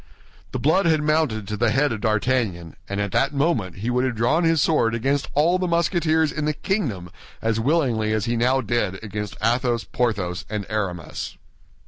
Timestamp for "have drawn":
4.03-4.43